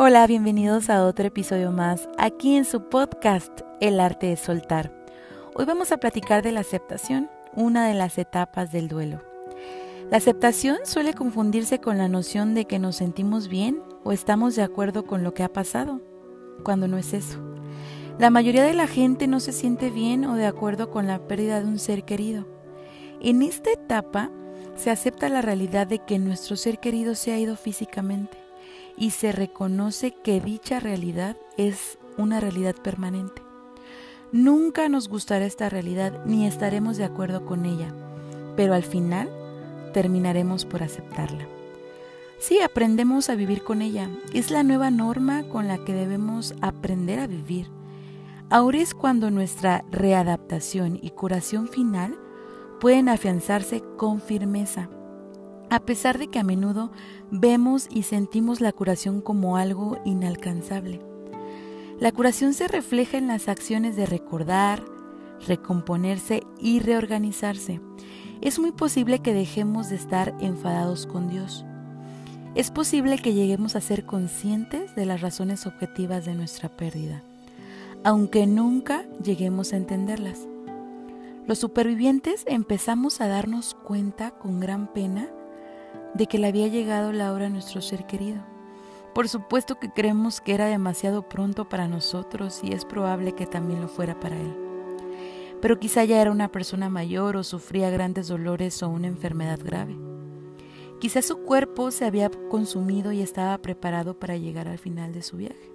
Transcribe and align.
Hola, 0.00 0.28
bienvenidos 0.28 0.90
a 0.90 1.04
otro 1.04 1.26
episodio 1.26 1.72
más 1.72 2.08
aquí 2.18 2.54
en 2.54 2.64
su 2.64 2.88
podcast 2.88 3.62
El 3.80 3.98
arte 3.98 4.28
de 4.28 4.36
soltar. 4.36 4.92
Hoy 5.56 5.64
vamos 5.64 5.90
a 5.90 5.96
platicar 5.96 6.44
de 6.44 6.52
la 6.52 6.60
aceptación, 6.60 7.28
una 7.56 7.88
de 7.88 7.94
las 7.94 8.16
etapas 8.16 8.70
del 8.70 8.86
duelo. 8.86 9.20
La 10.08 10.18
aceptación 10.18 10.76
suele 10.84 11.14
confundirse 11.14 11.80
con 11.80 11.98
la 11.98 12.06
noción 12.06 12.54
de 12.54 12.64
que 12.64 12.78
nos 12.78 12.94
sentimos 12.94 13.48
bien 13.48 13.80
o 14.04 14.12
estamos 14.12 14.54
de 14.54 14.62
acuerdo 14.62 15.04
con 15.04 15.24
lo 15.24 15.34
que 15.34 15.42
ha 15.42 15.52
pasado, 15.52 16.00
cuando 16.62 16.86
no 16.86 16.96
es 16.96 17.12
eso. 17.12 17.40
La 18.20 18.30
mayoría 18.30 18.62
de 18.62 18.74
la 18.74 18.86
gente 18.86 19.26
no 19.26 19.40
se 19.40 19.50
siente 19.50 19.90
bien 19.90 20.26
o 20.26 20.36
de 20.36 20.46
acuerdo 20.46 20.92
con 20.92 21.08
la 21.08 21.26
pérdida 21.26 21.58
de 21.58 21.66
un 21.66 21.80
ser 21.80 22.04
querido. 22.04 22.46
En 23.20 23.42
esta 23.42 23.72
etapa 23.72 24.30
se 24.76 24.92
acepta 24.92 25.28
la 25.28 25.42
realidad 25.42 25.88
de 25.88 25.98
que 25.98 26.20
nuestro 26.20 26.54
ser 26.54 26.78
querido 26.78 27.16
se 27.16 27.32
ha 27.32 27.38
ido 27.40 27.56
físicamente 27.56 28.47
y 28.96 29.10
se 29.10 29.32
reconoce 29.32 30.14
que 30.22 30.40
dicha 30.40 30.80
realidad 30.80 31.36
es 31.56 31.98
una 32.16 32.40
realidad 32.40 32.74
permanente. 32.74 33.42
Nunca 34.32 34.88
nos 34.88 35.08
gustará 35.08 35.46
esta 35.46 35.68
realidad 35.68 36.24
ni 36.26 36.46
estaremos 36.46 36.96
de 36.96 37.04
acuerdo 37.04 37.46
con 37.46 37.64
ella, 37.64 37.92
pero 38.56 38.74
al 38.74 38.82
final 38.82 39.30
terminaremos 39.94 40.64
por 40.64 40.82
aceptarla. 40.82 41.46
Sí, 42.38 42.60
aprendemos 42.60 43.30
a 43.30 43.34
vivir 43.34 43.64
con 43.64 43.82
ella. 43.82 44.08
Es 44.32 44.50
la 44.50 44.62
nueva 44.62 44.90
norma 44.90 45.44
con 45.48 45.66
la 45.66 45.78
que 45.84 45.92
debemos 45.92 46.54
aprender 46.60 47.18
a 47.18 47.26
vivir. 47.26 47.68
Ahora 48.50 48.78
es 48.78 48.94
cuando 48.94 49.30
nuestra 49.30 49.84
readaptación 49.90 50.98
y 51.02 51.10
curación 51.10 51.68
final 51.68 52.16
pueden 52.80 53.08
afianzarse 53.08 53.82
con 53.96 54.20
firmeza 54.20 54.88
a 55.70 55.80
pesar 55.80 56.18
de 56.18 56.28
que 56.28 56.38
a 56.38 56.44
menudo 56.44 56.90
vemos 57.30 57.88
y 57.90 58.04
sentimos 58.04 58.60
la 58.60 58.72
curación 58.72 59.20
como 59.20 59.56
algo 59.56 59.98
inalcanzable. 60.04 61.00
La 62.00 62.12
curación 62.12 62.54
se 62.54 62.68
refleja 62.68 63.18
en 63.18 63.26
las 63.26 63.48
acciones 63.48 63.96
de 63.96 64.06
recordar, 64.06 64.84
recomponerse 65.46 66.42
y 66.60 66.78
reorganizarse. 66.78 67.80
Es 68.40 68.58
muy 68.58 68.72
posible 68.72 69.18
que 69.18 69.34
dejemos 69.34 69.88
de 69.90 69.96
estar 69.96 70.34
enfadados 70.40 71.06
con 71.06 71.28
Dios. 71.28 71.64
Es 72.54 72.70
posible 72.70 73.18
que 73.18 73.34
lleguemos 73.34 73.76
a 73.76 73.80
ser 73.80 74.06
conscientes 74.06 74.94
de 74.94 75.06
las 75.06 75.20
razones 75.20 75.66
objetivas 75.66 76.24
de 76.24 76.34
nuestra 76.34 76.68
pérdida, 76.68 77.22
aunque 78.04 78.46
nunca 78.46 79.04
lleguemos 79.22 79.72
a 79.72 79.76
entenderlas. 79.76 80.46
Los 81.46 81.58
supervivientes 81.58 82.44
empezamos 82.46 83.20
a 83.20 83.26
darnos 83.26 83.74
cuenta 83.74 84.30
con 84.30 84.60
gran 84.60 84.92
pena 84.92 85.28
de 86.18 86.26
que 86.26 86.38
le 86.38 86.48
había 86.48 86.66
llegado 86.66 87.12
la 87.12 87.32
hora 87.32 87.46
a 87.46 87.48
nuestro 87.48 87.80
ser 87.80 88.04
querido. 88.04 88.42
Por 89.14 89.28
supuesto 89.28 89.78
que 89.78 89.88
creemos 89.88 90.40
que 90.40 90.52
era 90.52 90.66
demasiado 90.66 91.28
pronto 91.28 91.68
para 91.68 91.86
nosotros 91.86 92.60
y 92.64 92.72
es 92.72 92.84
probable 92.84 93.36
que 93.36 93.46
también 93.46 93.80
lo 93.80 93.88
fuera 93.88 94.18
para 94.18 94.36
él. 94.36 94.54
Pero 95.62 95.78
quizá 95.78 96.04
ya 96.04 96.20
era 96.20 96.32
una 96.32 96.50
persona 96.50 96.88
mayor 96.88 97.36
o 97.36 97.44
sufría 97.44 97.88
grandes 97.90 98.26
dolores 98.26 98.82
o 98.82 98.88
una 98.88 99.06
enfermedad 99.06 99.60
grave. 99.62 99.96
Quizá 101.00 101.22
su 101.22 101.38
cuerpo 101.38 101.92
se 101.92 102.04
había 102.04 102.30
consumido 102.50 103.12
y 103.12 103.22
estaba 103.22 103.56
preparado 103.58 104.18
para 104.18 104.36
llegar 104.36 104.66
al 104.66 104.78
final 104.78 105.12
de 105.12 105.22
su 105.22 105.36
viaje. 105.36 105.72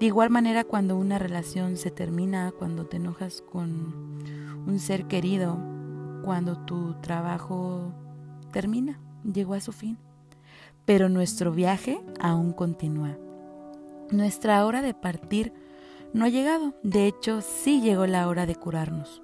De 0.00 0.06
igual 0.06 0.30
manera, 0.30 0.64
cuando 0.64 0.96
una 0.96 1.20
relación 1.20 1.76
se 1.76 1.92
termina, 1.92 2.50
cuando 2.50 2.86
te 2.86 2.96
enojas 2.96 3.40
con 3.40 4.18
un 4.66 4.78
ser 4.80 5.06
querido, 5.06 5.56
cuando 6.24 6.58
tu 6.64 6.94
trabajo 7.00 7.92
termina 8.52 9.03
llegó 9.24 9.54
a 9.54 9.60
su 9.60 9.72
fin, 9.72 9.98
pero 10.84 11.08
nuestro 11.08 11.52
viaje 11.52 12.00
aún 12.20 12.52
continúa. 12.52 13.16
Nuestra 14.10 14.64
hora 14.66 14.82
de 14.82 14.94
partir 14.94 15.52
no 16.12 16.24
ha 16.24 16.28
llegado, 16.28 16.74
de 16.82 17.06
hecho 17.06 17.40
sí 17.40 17.80
llegó 17.80 18.06
la 18.06 18.28
hora 18.28 18.46
de 18.46 18.54
curarnos. 18.54 19.22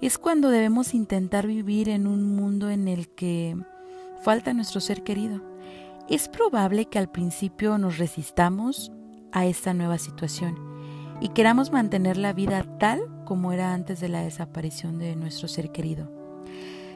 Es 0.00 0.18
cuando 0.18 0.50
debemos 0.50 0.92
intentar 0.92 1.46
vivir 1.46 1.88
en 1.88 2.06
un 2.06 2.36
mundo 2.36 2.68
en 2.68 2.88
el 2.88 3.08
que 3.08 3.56
falta 4.22 4.52
nuestro 4.52 4.80
ser 4.80 5.02
querido. 5.02 5.40
Es 6.08 6.28
probable 6.28 6.86
que 6.86 6.98
al 6.98 7.10
principio 7.10 7.78
nos 7.78 7.98
resistamos 7.98 8.92
a 9.32 9.46
esta 9.46 9.72
nueva 9.72 9.98
situación 9.98 10.58
y 11.20 11.28
queramos 11.28 11.72
mantener 11.72 12.18
la 12.18 12.32
vida 12.32 12.62
tal 12.78 13.00
como 13.24 13.52
era 13.52 13.72
antes 13.72 14.00
de 14.00 14.08
la 14.08 14.22
desaparición 14.22 14.98
de 14.98 15.16
nuestro 15.16 15.48
ser 15.48 15.72
querido. 15.72 16.13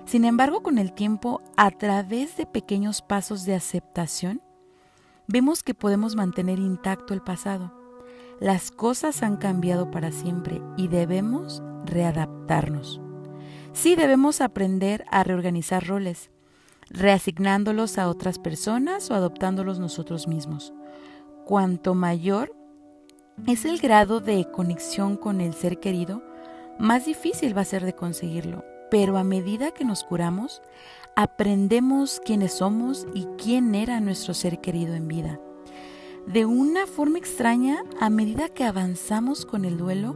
Sin 0.08 0.24
embargo, 0.24 0.62
con 0.62 0.78
el 0.78 0.94
tiempo, 0.94 1.42
a 1.58 1.70
través 1.70 2.34
de 2.38 2.46
pequeños 2.46 3.02
pasos 3.02 3.44
de 3.44 3.54
aceptación, 3.54 4.40
vemos 5.26 5.62
que 5.62 5.74
podemos 5.74 6.16
mantener 6.16 6.58
intacto 6.58 7.12
el 7.12 7.20
pasado. 7.20 7.74
Las 8.40 8.70
cosas 8.70 9.22
han 9.22 9.36
cambiado 9.36 9.90
para 9.90 10.10
siempre 10.10 10.62
y 10.78 10.88
debemos 10.88 11.62
readaptarnos. 11.84 13.02
Sí 13.74 13.96
debemos 13.96 14.40
aprender 14.40 15.04
a 15.10 15.24
reorganizar 15.24 15.86
roles, 15.86 16.30
reasignándolos 16.88 17.98
a 17.98 18.08
otras 18.08 18.38
personas 18.38 19.10
o 19.10 19.14
adoptándolos 19.14 19.78
nosotros 19.78 20.26
mismos. 20.26 20.72
Cuanto 21.44 21.94
mayor 21.94 22.56
es 23.46 23.66
el 23.66 23.78
grado 23.78 24.20
de 24.20 24.50
conexión 24.50 25.18
con 25.18 25.42
el 25.42 25.52
ser 25.52 25.78
querido, 25.80 26.22
más 26.78 27.04
difícil 27.04 27.54
va 27.54 27.60
a 27.60 27.66
ser 27.66 27.84
de 27.84 27.94
conseguirlo 27.94 28.64
pero 28.90 29.18
a 29.18 29.24
medida 29.24 29.70
que 29.72 29.84
nos 29.84 30.04
curamos, 30.04 30.62
aprendemos 31.14 32.20
quiénes 32.24 32.54
somos 32.54 33.06
y 33.14 33.26
quién 33.36 33.74
era 33.74 34.00
nuestro 34.00 34.34
ser 34.34 34.60
querido 34.60 34.94
en 34.94 35.08
vida. 35.08 35.40
De 36.26 36.44
una 36.44 36.86
forma 36.86 37.18
extraña, 37.18 37.82
a 38.00 38.10
medida 38.10 38.48
que 38.48 38.64
avanzamos 38.64 39.46
con 39.46 39.64
el 39.64 39.78
duelo, 39.78 40.14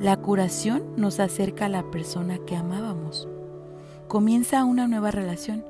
la 0.00 0.16
curación 0.16 0.94
nos 0.96 1.20
acerca 1.20 1.66
a 1.66 1.68
la 1.68 1.90
persona 1.90 2.38
que 2.46 2.56
amábamos. 2.56 3.28
Comienza 4.08 4.64
una 4.64 4.86
nueva 4.86 5.10
relación. 5.10 5.64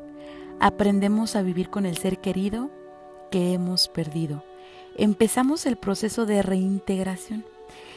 Aprendemos 0.60 1.36
a 1.36 1.42
vivir 1.42 1.70
con 1.70 1.86
el 1.86 1.96
ser 1.96 2.20
querido 2.20 2.70
que 3.30 3.52
hemos 3.54 3.88
perdido. 3.88 4.44
Empezamos 4.96 5.64
el 5.64 5.76
proceso 5.76 6.26
de 6.26 6.42
reintegración 6.42 7.44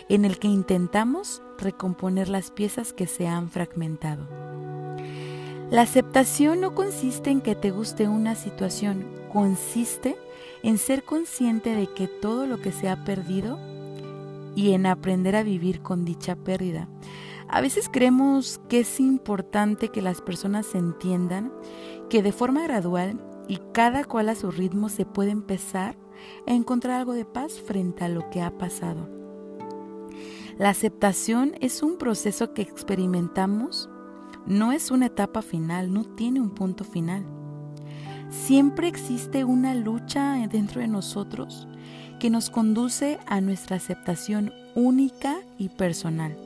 en 0.09 0.25
el 0.25 0.39
que 0.39 0.47
intentamos 0.47 1.41
recomponer 1.57 2.29
las 2.29 2.51
piezas 2.51 2.93
que 2.93 3.07
se 3.07 3.27
han 3.27 3.49
fragmentado. 3.49 4.27
La 5.71 5.81
aceptación 5.81 6.61
no 6.61 6.75
consiste 6.75 7.31
en 7.31 7.41
que 7.41 7.55
te 7.55 7.71
guste 7.71 8.07
una 8.07 8.35
situación, 8.35 9.05
consiste 9.33 10.15
en 10.63 10.77
ser 10.77 11.03
consciente 11.03 11.75
de 11.75 11.87
que 11.87 12.07
todo 12.07 12.45
lo 12.45 12.59
que 12.59 12.71
se 12.71 12.87
ha 12.87 13.03
perdido 13.03 13.59
y 14.55 14.73
en 14.73 14.85
aprender 14.85 15.35
a 15.35 15.43
vivir 15.43 15.81
con 15.81 16.05
dicha 16.05 16.35
pérdida. 16.35 16.87
A 17.47 17.61
veces 17.61 17.89
creemos 17.91 18.59
que 18.69 18.79
es 18.81 18.99
importante 18.99 19.89
que 19.89 20.01
las 20.01 20.21
personas 20.21 20.73
entiendan 20.75 21.51
que 22.09 22.23
de 22.23 22.31
forma 22.31 22.63
gradual 22.63 23.19
y 23.47 23.59
cada 23.73 24.03
cual 24.03 24.29
a 24.29 24.35
su 24.35 24.51
ritmo 24.51 24.89
se 24.89 25.05
puede 25.05 25.31
empezar 25.31 25.97
a 26.47 26.53
encontrar 26.53 26.99
algo 26.99 27.13
de 27.13 27.25
paz 27.25 27.59
frente 27.59 28.03
a 28.03 28.09
lo 28.09 28.29
que 28.29 28.41
ha 28.41 28.57
pasado. 28.57 29.24
La 30.57 30.69
aceptación 30.69 31.53
es 31.59 31.83
un 31.83 31.97
proceso 31.97 32.53
que 32.53 32.61
experimentamos, 32.61 33.89
no 34.45 34.71
es 34.71 34.89
una 34.89 35.07
etapa 35.07 35.41
final, 35.41 35.91
no 35.91 36.05
tiene 36.05 36.39
un 36.39 36.51
punto 36.51 36.85
final. 36.85 37.25
Siempre 38.29 38.87
existe 38.87 39.43
una 39.43 39.75
lucha 39.75 40.35
dentro 40.49 40.79
de 40.79 40.87
nosotros 40.87 41.67
que 42.21 42.29
nos 42.29 42.49
conduce 42.49 43.19
a 43.25 43.41
nuestra 43.41 43.75
aceptación 43.75 44.53
única 44.75 45.35
y 45.57 45.67
personal. 45.67 46.37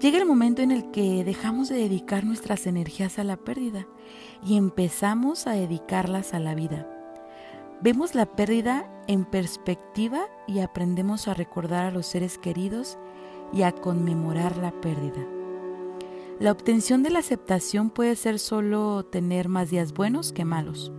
Llega 0.00 0.16
el 0.16 0.24
momento 0.24 0.62
en 0.62 0.70
el 0.70 0.90
que 0.90 1.24
dejamos 1.24 1.68
de 1.68 1.76
dedicar 1.76 2.24
nuestras 2.24 2.66
energías 2.66 3.18
a 3.18 3.24
la 3.24 3.36
pérdida 3.36 3.86
y 4.46 4.56
empezamos 4.56 5.46
a 5.46 5.52
dedicarlas 5.52 6.32
a 6.32 6.40
la 6.40 6.54
vida. 6.54 6.93
Vemos 7.82 8.14
la 8.14 8.26
pérdida 8.26 8.88
en 9.08 9.24
perspectiva 9.24 10.26
y 10.46 10.60
aprendemos 10.60 11.28
a 11.28 11.34
recordar 11.34 11.84
a 11.84 11.90
los 11.90 12.06
seres 12.06 12.38
queridos 12.38 12.98
y 13.52 13.62
a 13.62 13.72
conmemorar 13.72 14.56
la 14.56 14.72
pérdida. 14.80 15.26
La 16.40 16.52
obtención 16.52 17.02
de 17.02 17.10
la 17.10 17.18
aceptación 17.18 17.90
puede 17.90 18.16
ser 18.16 18.38
solo 18.38 19.04
tener 19.04 19.48
más 19.48 19.70
días 19.70 19.92
buenos 19.92 20.32
que 20.32 20.44
malos, 20.44 20.92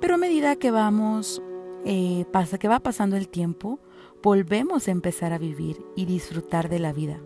pero 0.00 0.14
a 0.14 0.18
medida 0.18 0.56
que 0.56 0.70
vamos, 0.70 1.42
eh, 1.84 2.24
pasa 2.32 2.58
que 2.58 2.68
va 2.68 2.80
pasando 2.80 3.16
el 3.16 3.28
tiempo, 3.28 3.78
volvemos 4.22 4.88
a 4.88 4.92
empezar 4.92 5.32
a 5.32 5.38
vivir 5.38 5.84
y 5.94 6.06
disfrutar 6.06 6.68
de 6.68 6.78
la 6.78 6.92
vida. 6.92 7.20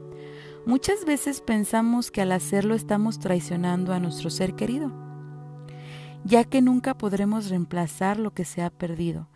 Muchas 0.66 1.04
veces 1.04 1.40
pensamos 1.40 2.10
que 2.10 2.20
al 2.20 2.32
hacerlo 2.32 2.74
estamos 2.74 3.18
traicionando 3.18 3.92
a 3.92 4.00
nuestro 4.00 4.30
ser 4.30 4.54
querido 4.54 5.09
ya 6.24 6.44
que 6.44 6.62
nunca 6.62 6.96
podremos 6.96 7.48
reemplazar 7.48 8.18
lo 8.18 8.32
que 8.32 8.44
se 8.44 8.62
ha 8.62 8.70
perdido, 8.70 9.28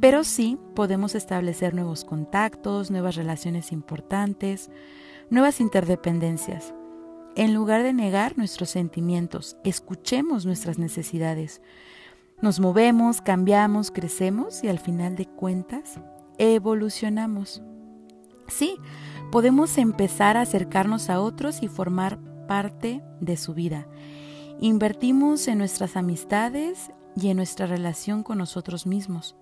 pero 0.00 0.24
sí 0.24 0.58
podemos 0.74 1.14
establecer 1.14 1.74
nuevos 1.74 2.04
contactos, 2.04 2.90
nuevas 2.90 3.16
relaciones 3.16 3.72
importantes, 3.72 4.70
nuevas 5.30 5.60
interdependencias. 5.60 6.74
En 7.34 7.54
lugar 7.54 7.82
de 7.82 7.92
negar 7.92 8.36
nuestros 8.36 8.70
sentimientos, 8.70 9.56
escuchemos 9.64 10.44
nuestras 10.44 10.78
necesidades. 10.78 11.62
Nos 12.42 12.60
movemos, 12.60 13.22
cambiamos, 13.22 13.90
crecemos 13.90 14.62
y 14.64 14.68
al 14.68 14.78
final 14.78 15.16
de 15.16 15.26
cuentas 15.26 16.00
evolucionamos. 16.38 17.62
Sí, 18.48 18.76
podemos 19.30 19.78
empezar 19.78 20.36
a 20.36 20.42
acercarnos 20.42 21.08
a 21.08 21.20
otros 21.20 21.62
y 21.62 21.68
formar 21.68 22.18
parte 22.46 23.02
de 23.20 23.36
su 23.36 23.54
vida. 23.54 23.86
Invertimos 24.62 25.48
en 25.48 25.58
nuestras 25.58 25.96
amistades 25.96 26.92
y 27.16 27.30
en 27.30 27.36
nuestra 27.36 27.66
relación 27.66 28.22
con 28.22 28.38
nosotros 28.38 28.86
mismos. 28.86 29.34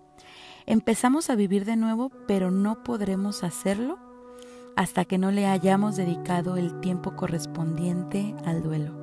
Empezamos 0.64 1.28
a 1.28 1.34
vivir 1.34 1.66
de 1.66 1.76
nuevo, 1.76 2.10
pero 2.26 2.50
no 2.50 2.82
podremos 2.82 3.44
hacerlo 3.44 3.98
hasta 4.76 5.04
que 5.04 5.18
no 5.18 5.30
le 5.30 5.44
hayamos 5.44 5.96
dedicado 5.96 6.56
el 6.56 6.80
tiempo 6.80 7.16
correspondiente 7.16 8.34
al 8.46 8.62
duelo. 8.62 8.94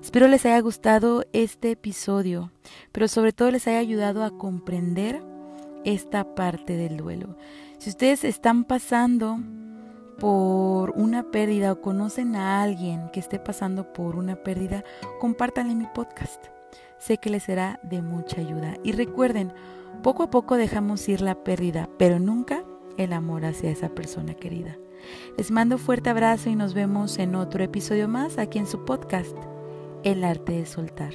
Espero 0.00 0.26
les 0.26 0.46
haya 0.46 0.60
gustado 0.60 1.22
este 1.34 1.72
episodio, 1.72 2.50
pero 2.90 3.08
sobre 3.08 3.34
todo 3.34 3.50
les 3.50 3.66
haya 3.66 3.80
ayudado 3.80 4.24
a 4.24 4.38
comprender 4.38 5.22
esta 5.84 6.34
parte 6.34 6.78
del 6.78 6.96
duelo. 6.96 7.36
Si 7.76 7.90
ustedes 7.90 8.24
están 8.24 8.64
pasando 8.64 9.38
por 10.18 10.90
una 10.90 11.30
pérdida 11.30 11.72
o 11.72 11.80
conocen 11.80 12.36
a 12.36 12.62
alguien 12.62 13.08
que 13.10 13.20
esté 13.20 13.38
pasando 13.38 13.92
por 13.92 14.16
una 14.16 14.36
pérdida, 14.36 14.84
compártanle 15.20 15.74
mi 15.74 15.86
podcast. 15.86 16.46
Sé 16.98 17.18
que 17.18 17.30
les 17.30 17.44
será 17.44 17.78
de 17.82 18.02
mucha 18.02 18.40
ayuda. 18.40 18.74
Y 18.82 18.92
recuerden, 18.92 19.52
poco 20.02 20.24
a 20.24 20.30
poco 20.30 20.56
dejamos 20.56 21.08
ir 21.08 21.20
la 21.20 21.42
pérdida, 21.44 21.88
pero 21.98 22.18
nunca 22.18 22.64
el 22.96 23.12
amor 23.12 23.44
hacia 23.44 23.70
esa 23.70 23.88
persona 23.90 24.34
querida. 24.34 24.76
Les 25.36 25.50
mando 25.50 25.78
fuerte 25.78 26.10
abrazo 26.10 26.50
y 26.50 26.56
nos 26.56 26.74
vemos 26.74 27.18
en 27.18 27.36
otro 27.36 27.62
episodio 27.62 28.08
más 28.08 28.38
aquí 28.38 28.58
en 28.58 28.66
su 28.66 28.84
podcast, 28.84 29.36
El 30.02 30.24
arte 30.24 30.52
de 30.52 30.66
soltar. 30.66 31.14